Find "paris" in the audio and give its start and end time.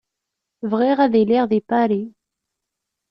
1.69-2.13